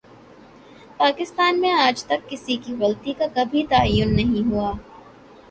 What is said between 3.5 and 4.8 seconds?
تعین نہیں ہوا